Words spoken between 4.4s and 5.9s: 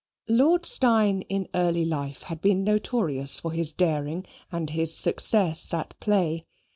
and his success